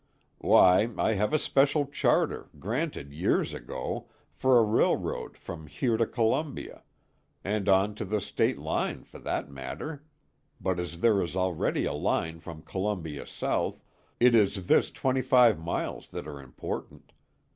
[0.39, 6.07] "Why, I have a special charter, granted years ago, for a railroad from here to
[6.07, 6.81] Columbia
[7.43, 10.03] and on to the State line, for that matter,
[10.59, 13.83] but as there is already a line from Columbia south,
[14.19, 17.13] it is this twenty five miles that are important.